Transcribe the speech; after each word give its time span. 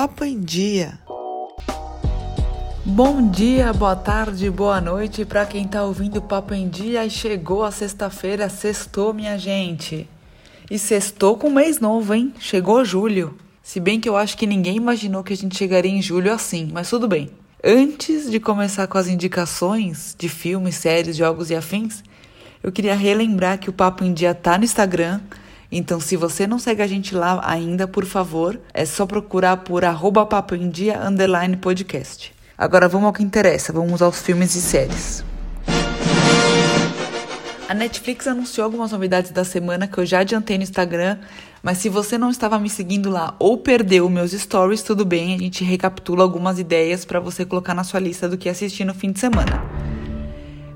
Papo 0.00 0.24
em 0.24 0.40
Dia. 0.40 0.98
Bom 2.86 3.30
dia, 3.30 3.70
boa 3.74 3.94
tarde, 3.94 4.48
boa 4.48 4.80
noite 4.80 5.26
para 5.26 5.44
quem 5.44 5.68
tá 5.68 5.84
ouvindo 5.84 6.22
Papo 6.22 6.54
em 6.54 6.70
Dia 6.70 7.04
e 7.04 7.10
chegou 7.10 7.62
a 7.62 7.70
sexta-feira, 7.70 8.48
sextou, 8.48 9.12
minha 9.12 9.36
gente. 9.36 10.08
E 10.70 10.78
sextou 10.78 11.36
com 11.36 11.50
mês 11.50 11.80
novo, 11.80 12.14
hein? 12.14 12.32
Chegou 12.40 12.82
julho. 12.82 13.36
Se 13.62 13.78
bem 13.78 14.00
que 14.00 14.08
eu 14.08 14.16
acho 14.16 14.38
que 14.38 14.46
ninguém 14.46 14.76
imaginou 14.76 15.22
que 15.22 15.34
a 15.34 15.36
gente 15.36 15.54
chegaria 15.54 15.92
em 15.92 16.00
julho 16.00 16.32
assim, 16.32 16.70
mas 16.72 16.88
tudo 16.88 17.06
bem. 17.06 17.28
Antes 17.62 18.30
de 18.30 18.40
começar 18.40 18.86
com 18.86 18.96
as 18.96 19.06
indicações 19.06 20.16
de 20.18 20.30
filmes, 20.30 20.76
séries, 20.76 21.14
jogos 21.14 21.50
e 21.50 21.54
afins, 21.54 22.02
eu 22.62 22.72
queria 22.72 22.94
relembrar 22.94 23.58
que 23.58 23.68
o 23.68 23.72
Papo 23.74 24.02
em 24.02 24.14
Dia 24.14 24.34
tá 24.34 24.56
no 24.56 24.64
Instagram. 24.64 25.20
Então, 25.72 26.00
se 26.00 26.16
você 26.16 26.46
não 26.46 26.58
segue 26.58 26.82
a 26.82 26.86
gente 26.86 27.14
lá 27.14 27.40
ainda, 27.44 27.86
por 27.86 28.04
favor, 28.04 28.60
é 28.74 28.84
só 28.84 29.06
procurar 29.06 29.58
por 29.58 29.84
arroba 29.84 30.26
papo 30.26 30.56
em 30.56 30.68
dia 30.68 31.00
underline 31.00 31.56
podcast. 31.56 32.32
Agora 32.58 32.88
vamos 32.88 33.06
ao 33.06 33.12
que 33.12 33.22
interessa, 33.22 33.72
vamos 33.72 34.02
aos 34.02 34.20
filmes 34.20 34.54
e 34.56 34.60
séries. 34.60 35.24
A 37.68 37.74
Netflix 37.74 38.26
anunciou 38.26 38.64
algumas 38.64 38.90
novidades 38.90 39.30
da 39.30 39.44
semana 39.44 39.86
que 39.86 39.96
eu 39.96 40.04
já 40.04 40.18
adiantei 40.18 40.58
no 40.58 40.64
Instagram, 40.64 41.18
mas 41.62 41.78
se 41.78 41.88
você 41.88 42.18
não 42.18 42.28
estava 42.28 42.58
me 42.58 42.68
seguindo 42.68 43.08
lá 43.08 43.36
ou 43.38 43.56
perdeu 43.56 44.08
meus 44.10 44.32
stories, 44.32 44.82
tudo 44.82 45.04
bem, 45.04 45.36
a 45.36 45.38
gente 45.38 45.62
recapitula 45.62 46.24
algumas 46.24 46.58
ideias 46.58 47.04
para 47.04 47.20
você 47.20 47.44
colocar 47.44 47.72
na 47.72 47.84
sua 47.84 48.00
lista 48.00 48.28
do 48.28 48.36
que 48.36 48.48
assistir 48.48 48.84
no 48.84 48.92
fim 48.92 49.12
de 49.12 49.20
semana. 49.20 49.62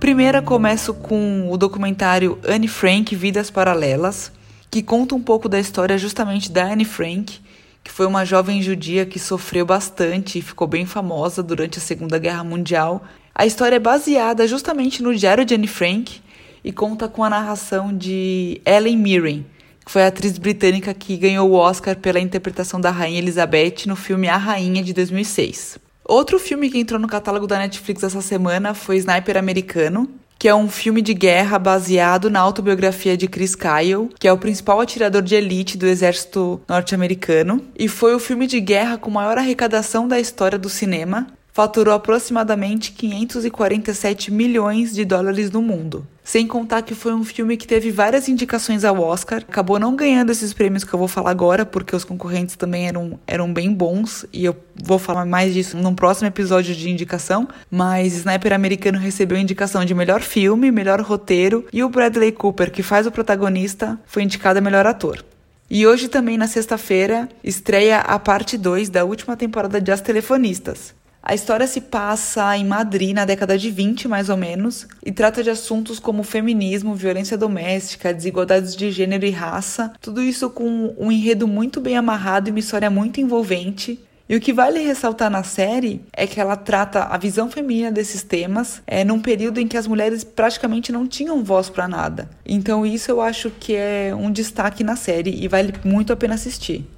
Primeira 0.00 0.40
começo 0.40 0.94
com 0.94 1.52
o 1.52 1.58
documentário 1.58 2.38
Anne 2.42 2.68
Frank 2.68 3.14
Vidas 3.14 3.50
Paralelas, 3.50 4.32
que 4.70 4.82
conta 4.82 5.14
um 5.14 5.22
pouco 5.22 5.48
da 5.48 5.58
história 5.58 5.96
justamente 5.98 6.50
da 6.50 6.64
Anne 6.64 6.84
Frank, 6.84 7.40
que 7.82 7.90
foi 7.90 8.06
uma 8.06 8.24
jovem 8.24 8.62
judia 8.62 9.06
que 9.06 9.18
sofreu 9.18 9.64
bastante 9.64 10.38
e 10.38 10.42
ficou 10.42 10.66
bem 10.66 10.84
famosa 10.84 11.42
durante 11.42 11.78
a 11.78 11.82
Segunda 11.82 12.18
Guerra 12.18 12.44
Mundial. 12.44 13.02
A 13.34 13.46
história 13.46 13.76
é 13.76 13.80
baseada 13.80 14.46
justamente 14.46 15.02
no 15.02 15.14
diário 15.14 15.44
de 15.44 15.54
Anne 15.54 15.66
Frank, 15.66 16.20
e 16.62 16.72
conta 16.72 17.08
com 17.08 17.24
a 17.24 17.30
narração 17.30 17.96
de 17.96 18.60
Ellen 18.64 18.96
Mirren, 18.96 19.46
que 19.84 19.90
foi 19.90 20.02
a 20.02 20.08
atriz 20.08 20.36
britânica 20.38 20.92
que 20.92 21.16
ganhou 21.16 21.50
o 21.50 21.54
Oscar 21.54 21.96
pela 21.96 22.20
interpretação 22.20 22.80
da 22.80 22.90
Rainha 22.90 23.18
Elizabeth 23.18 23.86
no 23.86 23.96
filme 23.96 24.28
A 24.28 24.36
Rainha 24.36 24.82
de 24.82 24.92
2006. 24.92 25.78
Outro 26.04 26.38
filme 26.38 26.70
que 26.70 26.78
entrou 26.78 27.00
no 27.00 27.08
catálogo 27.08 27.46
da 27.46 27.58
Netflix 27.58 28.02
essa 28.02 28.20
semana 28.20 28.74
foi 28.74 28.96
Sniper 28.96 29.36
Americano, 29.36 30.08
que 30.38 30.48
é 30.48 30.54
um 30.54 30.68
filme 30.68 31.02
de 31.02 31.12
guerra 31.12 31.58
baseado 31.58 32.30
na 32.30 32.40
autobiografia 32.40 33.16
de 33.16 33.26
Chris 33.26 33.56
Kyle, 33.56 34.08
que 34.18 34.28
é 34.28 34.32
o 34.32 34.38
principal 34.38 34.80
atirador 34.80 35.22
de 35.22 35.34
elite 35.34 35.76
do 35.76 35.86
exército 35.86 36.60
norte-americano, 36.68 37.64
e 37.76 37.88
foi 37.88 38.14
o 38.14 38.20
filme 38.20 38.46
de 38.46 38.60
guerra 38.60 38.96
com 38.96 39.10
maior 39.10 39.36
arrecadação 39.36 40.06
da 40.06 40.20
história 40.20 40.58
do 40.58 40.68
cinema, 40.68 41.26
faturou 41.58 41.92
aproximadamente 41.92 42.92
547 42.92 44.30
milhões 44.30 44.94
de 44.94 45.04
dólares 45.04 45.50
no 45.50 45.60
mundo. 45.60 46.06
Sem 46.22 46.46
contar 46.46 46.82
que 46.82 46.94
foi 46.94 47.12
um 47.12 47.24
filme 47.24 47.56
que 47.56 47.66
teve 47.66 47.90
várias 47.90 48.28
indicações 48.28 48.84
ao 48.84 49.00
Oscar, 49.00 49.38
acabou 49.38 49.76
não 49.76 49.96
ganhando 49.96 50.30
esses 50.30 50.52
prêmios 50.52 50.84
que 50.84 50.94
eu 50.94 50.98
vou 51.00 51.08
falar 51.08 51.32
agora, 51.32 51.66
porque 51.66 51.96
os 51.96 52.04
concorrentes 52.04 52.54
também 52.54 52.86
eram, 52.86 53.18
eram 53.26 53.52
bem 53.52 53.74
bons, 53.74 54.24
e 54.32 54.44
eu 54.44 54.54
vou 54.80 55.00
falar 55.00 55.26
mais 55.26 55.52
disso 55.52 55.76
num 55.76 55.96
próximo 55.96 56.28
episódio 56.28 56.76
de 56.76 56.88
indicação. 56.88 57.48
Mas 57.68 58.14
Sniper 58.14 58.52
Americano 58.52 58.96
recebeu 58.96 59.36
indicação 59.36 59.84
de 59.84 59.96
melhor 59.96 60.20
filme, 60.20 60.70
melhor 60.70 61.00
roteiro, 61.00 61.66
e 61.72 61.82
o 61.82 61.88
Bradley 61.88 62.30
Cooper, 62.30 62.70
que 62.70 62.84
faz 62.84 63.04
o 63.04 63.10
protagonista, 63.10 63.98
foi 64.06 64.22
indicado 64.22 64.60
a 64.60 64.62
melhor 64.62 64.86
ator. 64.86 65.24
E 65.68 65.86
hoje 65.86 66.06
também, 66.08 66.38
na 66.38 66.46
sexta-feira, 66.46 67.28
estreia 67.42 67.98
a 67.98 68.18
parte 68.18 68.56
2 68.56 68.88
da 68.88 69.04
última 69.04 69.36
temporada 69.36 69.80
de 69.80 69.90
As 69.90 70.00
Telefonistas. 70.00 70.94
A 71.28 71.34
história 71.34 71.66
se 71.66 71.82
passa 71.82 72.56
em 72.56 72.64
Madrid 72.64 73.14
na 73.14 73.26
década 73.26 73.58
de 73.58 73.70
20, 73.70 74.08
mais 74.08 74.30
ou 74.30 74.36
menos, 74.38 74.88
e 75.04 75.12
trata 75.12 75.42
de 75.42 75.50
assuntos 75.50 75.98
como 75.98 76.22
feminismo, 76.22 76.94
violência 76.94 77.36
doméstica, 77.36 78.14
desigualdades 78.14 78.74
de 78.74 78.90
gênero 78.90 79.26
e 79.26 79.30
raça, 79.30 79.92
tudo 80.00 80.22
isso 80.22 80.48
com 80.48 80.94
um 80.96 81.12
enredo 81.12 81.46
muito 81.46 81.82
bem 81.82 81.98
amarrado 81.98 82.48
e 82.48 82.50
uma 82.50 82.58
história 82.58 82.88
muito 82.88 83.20
envolvente. 83.20 84.00
E 84.26 84.36
o 84.36 84.40
que 84.40 84.54
vale 84.54 84.78
ressaltar 84.78 85.30
na 85.30 85.42
série 85.42 86.00
é 86.14 86.26
que 86.26 86.40
ela 86.40 86.56
trata 86.56 87.02
a 87.02 87.18
visão 87.18 87.50
feminina 87.50 87.92
desses 87.92 88.22
temas 88.22 88.80
é, 88.86 89.04
num 89.04 89.20
período 89.20 89.60
em 89.60 89.68
que 89.68 89.76
as 89.76 89.86
mulheres 89.86 90.24
praticamente 90.24 90.90
não 90.90 91.06
tinham 91.06 91.44
voz 91.44 91.68
para 91.68 91.86
nada. 91.86 92.30
Então, 92.46 92.86
isso 92.86 93.10
eu 93.10 93.20
acho 93.20 93.50
que 93.50 93.76
é 93.76 94.14
um 94.18 94.30
destaque 94.30 94.82
na 94.82 94.96
série 94.96 95.44
e 95.44 95.46
vale 95.46 95.74
muito 95.84 96.10
a 96.10 96.16
pena 96.16 96.36
assistir. 96.36 96.88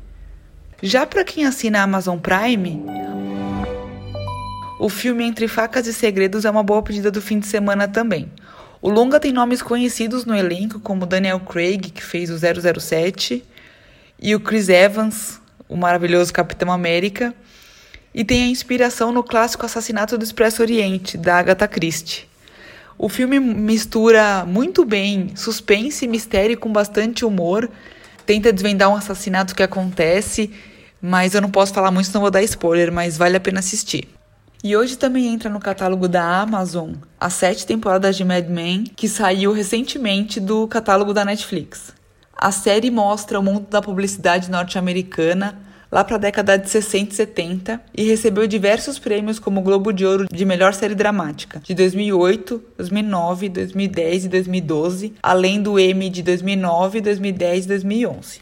Já 0.80 1.04
para 1.04 1.24
quem 1.24 1.44
assina 1.44 1.80
a 1.80 1.82
Amazon 1.82 2.16
Prime, 2.16 2.80
o 4.80 4.88
filme 4.88 5.24
Entre 5.24 5.46
Facas 5.46 5.86
e 5.86 5.92
Segredos 5.92 6.46
é 6.46 6.50
uma 6.50 6.62
boa 6.62 6.82
pedida 6.82 7.10
do 7.10 7.20
fim 7.20 7.38
de 7.38 7.46
semana 7.46 7.86
também. 7.86 8.32
O 8.80 8.88
longa 8.88 9.20
tem 9.20 9.30
nomes 9.30 9.60
conhecidos 9.60 10.24
no 10.24 10.34
elenco, 10.34 10.80
como 10.80 11.04
Daniel 11.04 11.38
Craig, 11.38 11.90
que 11.90 12.02
fez 12.02 12.30
o 12.30 12.38
007, 12.38 13.44
e 14.18 14.34
o 14.34 14.40
Chris 14.40 14.70
Evans, 14.70 15.38
o 15.68 15.76
maravilhoso 15.76 16.32
Capitão 16.32 16.72
América, 16.72 17.34
e 18.14 18.24
tem 18.24 18.44
a 18.44 18.46
inspiração 18.46 19.12
no 19.12 19.22
clássico 19.22 19.66
Assassinato 19.66 20.16
do 20.16 20.24
Expresso 20.24 20.62
Oriente, 20.62 21.18
da 21.18 21.36
Agatha 21.36 21.68
Christie. 21.68 22.26
O 22.96 23.10
filme 23.10 23.38
mistura 23.38 24.46
muito 24.46 24.86
bem 24.86 25.32
suspense 25.36 26.06
e 26.06 26.08
mistério 26.08 26.56
com 26.56 26.72
bastante 26.72 27.22
humor, 27.22 27.68
tenta 28.24 28.50
desvendar 28.50 28.88
um 28.88 28.96
assassinato 28.96 29.54
que 29.54 29.62
acontece, 29.62 30.50
mas 31.02 31.34
eu 31.34 31.42
não 31.42 31.50
posso 31.50 31.74
falar 31.74 31.90
muito, 31.90 32.06
senão 32.06 32.22
vou 32.22 32.30
dar 32.30 32.42
spoiler, 32.42 32.90
mas 32.90 33.18
vale 33.18 33.36
a 33.36 33.40
pena 33.40 33.58
assistir. 33.58 34.08
E 34.62 34.76
hoje 34.76 34.98
também 34.98 35.26
entra 35.26 35.48
no 35.48 35.58
catálogo 35.58 36.06
da 36.06 36.42
Amazon 36.42 36.92
as 37.18 37.32
sete 37.32 37.66
temporadas 37.66 38.14
de 38.14 38.24
Mad 38.24 38.46
Men, 38.46 38.84
que 38.84 39.08
saiu 39.08 39.52
recentemente 39.52 40.38
do 40.38 40.68
catálogo 40.68 41.14
da 41.14 41.24
Netflix. 41.24 41.94
A 42.36 42.52
série 42.52 42.90
mostra 42.90 43.40
o 43.40 43.42
mundo 43.42 43.66
da 43.70 43.80
publicidade 43.80 44.50
norte-americana 44.50 45.58
lá 45.90 46.04
para 46.04 46.16
a 46.16 46.18
década 46.18 46.58
de 46.58 46.68
60 46.68 47.12
e 47.12 47.16
70 47.16 47.80
e 47.96 48.04
recebeu 48.04 48.46
diversos 48.46 48.98
prêmios 48.98 49.38
como 49.38 49.60
o 49.60 49.62
Globo 49.62 49.92
de 49.92 50.04
Ouro 50.04 50.26
de 50.30 50.44
Melhor 50.44 50.74
Série 50.74 50.94
Dramática 50.94 51.60
de 51.60 51.74
2008, 51.74 52.62
2009, 52.76 53.48
2010 53.48 54.24
e 54.26 54.28
2012, 54.28 55.14
além 55.22 55.62
do 55.62 55.80
Emmy 55.80 56.10
de 56.10 56.22
2009, 56.22 57.00
2010 57.00 57.64
e 57.64 57.68
2011. 57.68 58.40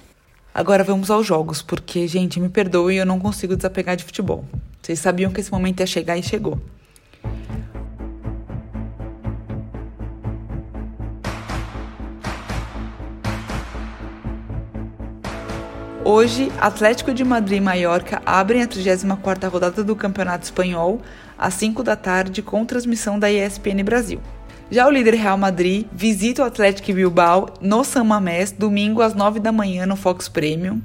Agora 0.53 0.83
vamos 0.83 1.11
aos 1.11 1.25
jogos, 1.25 1.63
porque, 1.63 2.09
gente, 2.09 2.41
me 2.41 2.49
perdoe, 2.49 2.97
eu 2.97 3.07
não 3.07 3.21
consigo 3.21 3.57
desapegar 3.57 3.97
de 3.97 4.03
futebol. 4.03 4.45
Vocês 4.89 5.01
sabiam 5.01 5.31
que 5.31 5.39
esse 5.39 5.53
momento 5.53 5.81
ia 5.81 5.87
chegar 5.87 6.17
e 6.17 6.23
chegou. 6.23 6.59
Hoje, 16.03 16.51
Atlético 16.59 17.13
de 17.13 17.23
Madrid 17.23 17.59
e 17.59 17.61
Mallorca 17.61 18.23
abrem 18.25 18.63
a 18.63 18.67
34ª 18.67 19.51
rodada 19.51 19.85
do 19.85 19.95
Campeonato 19.95 20.45
Espanhol 20.45 21.03
às 21.37 21.53
5 21.53 21.83
da 21.83 21.95
tarde 21.95 22.41
com 22.41 22.65
transmissão 22.65 23.19
da 23.19 23.31
ESPN 23.31 23.85
Brasil. 23.85 24.23
Já 24.71 24.87
o 24.87 24.91
líder 24.91 25.13
Real 25.13 25.37
Madrid 25.37 25.87
visita 25.93 26.43
o 26.43 26.47
Atlético 26.47 26.95
Bilbao 26.95 27.53
no 27.61 27.85
San 27.85 28.05
Mamés 28.05 28.53
domingo 28.53 29.03
às 29.03 29.13
9 29.13 29.39
da 29.39 29.53
manhã 29.53 29.85
no 29.85 29.97
Fox 29.97 30.31
Premium. 30.31 30.81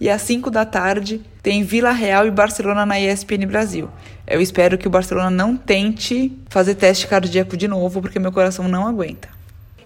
E 0.00 0.08
às 0.08 0.22
5 0.22 0.50
da 0.50 0.64
tarde 0.64 1.20
tem 1.42 1.64
Vila 1.64 1.90
Real 1.90 2.26
e 2.26 2.30
Barcelona 2.30 2.86
na 2.86 3.00
ESPN 3.00 3.46
Brasil. 3.46 3.88
Eu 4.26 4.40
espero 4.40 4.78
que 4.78 4.86
o 4.86 4.90
Barcelona 4.90 5.30
não 5.30 5.56
tente 5.56 6.32
fazer 6.48 6.74
teste 6.74 7.06
cardíaco 7.06 7.56
de 7.56 7.66
novo, 7.66 8.00
porque 8.00 8.18
meu 8.18 8.30
coração 8.30 8.68
não 8.68 8.86
aguenta. 8.86 9.28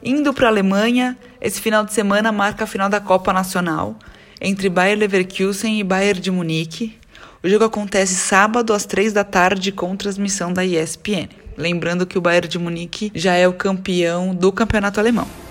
Indo 0.03 0.35
para 0.35 0.49
a 0.49 0.51
Alemanha, 0.51 1.17
esse 1.41 1.61
final 1.61 1.85
de 1.85 1.93
semana 1.93 2.33
marca 2.33 2.65
a 2.65 2.67
final 2.67 2.89
da 2.89 3.01
Copa 3.01 3.33
Nacional 3.33 3.97
entre 4.41 4.69
Bayer 4.69 4.99
Leverkusen 4.99 5.79
e 5.79 5.85
Bayern 5.85 6.21
de 6.21 6.31
Munique. 6.31 6.99
O 7.43 7.49
jogo 7.49 7.65
acontece 7.65 8.15
sábado 8.15 8.73
às 8.73 8.85
3 8.85 9.13
da 9.13 9.23
tarde 9.23 9.71
com 9.71 9.97
transmissão 9.97 10.53
da 10.53 10.65
ESPN. 10.65 11.29
Lembrando 11.57 12.07
que 12.07 12.19
o 12.19 12.21
Bayern 12.21 12.49
de 12.49 12.59
Munique 12.59 13.13
já 13.15 13.35
é 13.35 13.47
o 13.47 13.53
campeão 13.53 14.35
do 14.35 14.51
campeonato 14.51 14.99
alemão. 14.99 15.42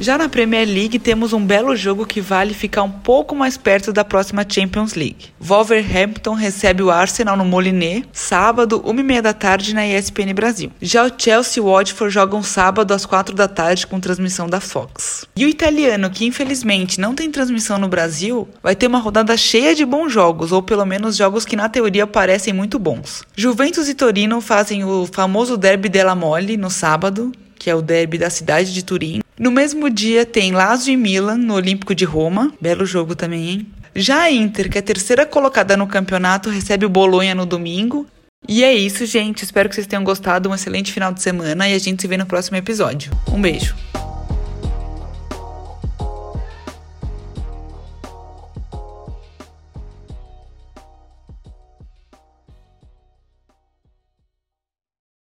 Já 0.00 0.16
na 0.16 0.30
Premier 0.30 0.66
League 0.66 0.98
temos 0.98 1.34
um 1.34 1.44
belo 1.44 1.76
jogo 1.76 2.06
que 2.06 2.22
vale 2.22 2.54
ficar 2.54 2.82
um 2.82 2.90
pouco 2.90 3.36
mais 3.36 3.58
perto 3.58 3.92
da 3.92 4.02
próxima 4.02 4.46
Champions 4.48 4.94
League. 4.94 5.26
Wolverhampton 5.38 6.32
recebe 6.32 6.82
o 6.82 6.90
Arsenal 6.90 7.36
no 7.36 7.44
Moliné, 7.44 8.04
sábado, 8.10 8.80
1h30 8.80 9.20
da 9.20 9.34
tarde 9.34 9.74
na 9.74 9.86
ESPN 9.86 10.32
Brasil. 10.34 10.72
Já 10.80 11.04
o 11.04 11.12
Chelsea 11.14 11.62
e 11.62 11.66
o 11.66 11.70
Watford 11.70 12.14
jogam 12.14 12.42
sábado 12.42 12.94
às 12.94 13.04
4 13.04 13.34
da 13.34 13.46
tarde 13.46 13.86
com 13.86 14.00
transmissão 14.00 14.48
da 14.48 14.58
Fox. 14.58 15.26
E 15.36 15.44
o 15.44 15.48
italiano, 15.50 16.08
que 16.08 16.24
infelizmente 16.24 16.98
não 16.98 17.14
tem 17.14 17.30
transmissão 17.30 17.76
no 17.76 17.86
Brasil, 17.86 18.48
vai 18.62 18.74
ter 18.74 18.86
uma 18.86 19.00
rodada 19.00 19.36
cheia 19.36 19.74
de 19.74 19.84
bons 19.84 20.10
jogos, 20.10 20.50
ou 20.50 20.62
pelo 20.62 20.86
menos 20.86 21.14
jogos 21.14 21.44
que 21.44 21.56
na 21.56 21.68
teoria 21.68 22.06
parecem 22.06 22.54
muito 22.54 22.78
bons. 22.78 23.22
Juventus 23.36 23.86
e 23.86 23.92
Torino 23.92 24.40
fazem 24.40 24.82
o 24.82 25.06
famoso 25.12 25.58
derby 25.58 25.90
della 25.90 26.14
Mole 26.14 26.56
no 26.56 26.70
sábado, 26.70 27.30
que 27.58 27.68
é 27.68 27.74
o 27.74 27.82
derby 27.82 28.16
da 28.16 28.30
cidade 28.30 28.72
de 28.72 28.82
Turim. 28.82 29.20
No 29.40 29.50
mesmo 29.50 29.88
dia 29.88 30.26
tem 30.26 30.52
Lazio 30.52 30.92
e 30.92 30.98
Milan 30.98 31.38
no 31.38 31.54
Olímpico 31.54 31.94
de 31.94 32.04
Roma. 32.04 32.52
Belo 32.60 32.84
jogo 32.84 33.16
também, 33.16 33.48
hein? 33.48 33.66
Já 33.96 34.24
a 34.24 34.30
Inter, 34.30 34.68
que 34.68 34.76
é 34.76 34.80
a 34.80 34.84
terceira 34.84 35.24
colocada 35.24 35.78
no 35.78 35.86
campeonato, 35.86 36.50
recebe 36.50 36.84
o 36.84 36.90
Bolonha 36.90 37.34
no 37.34 37.46
domingo. 37.46 38.06
E 38.46 38.62
é 38.62 38.74
isso, 38.74 39.06
gente. 39.06 39.42
Espero 39.42 39.70
que 39.70 39.74
vocês 39.74 39.86
tenham 39.86 40.04
gostado. 40.04 40.50
Um 40.50 40.54
excelente 40.54 40.92
final 40.92 41.10
de 41.10 41.22
semana 41.22 41.66
e 41.66 41.72
a 41.72 41.78
gente 41.78 42.02
se 42.02 42.06
vê 42.06 42.18
no 42.18 42.26
próximo 42.26 42.58
episódio. 42.58 43.10
Um 43.32 43.40
beijo. 43.40 43.74